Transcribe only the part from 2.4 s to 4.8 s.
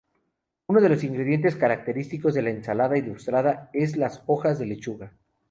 la ensalada ilustrada es las hojas de